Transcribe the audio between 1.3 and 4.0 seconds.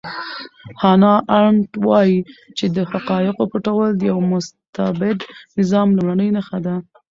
ارنټ وایي چې د حقایقو پټول